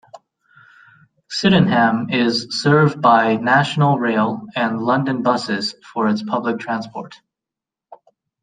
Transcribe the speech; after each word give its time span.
Sydenham 1.29 2.09
is 2.09 2.47
served 2.59 2.99
by 3.03 3.35
National 3.35 3.99
Rail 3.99 4.47
and 4.55 4.81
London 4.81 5.21
Buses 5.21 5.75
for 5.93 6.07
its 6.09 6.23
public 6.23 6.57
transport. 6.57 7.21